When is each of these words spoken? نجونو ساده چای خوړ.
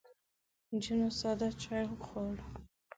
نجونو 0.71 1.07
ساده 1.19 1.47
چای 1.61 1.83
خوړ. 2.05 2.35